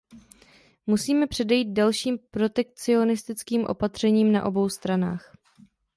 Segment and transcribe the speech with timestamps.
[0.87, 5.35] Musíme předejít dalším protekcionistickým opatřením na obou stranách.